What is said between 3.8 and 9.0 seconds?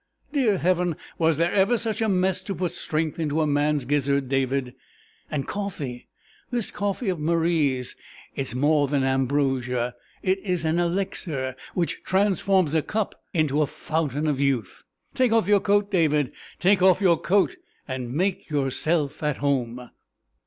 gizzard, David? And coffee this coffee of Marie's! It is more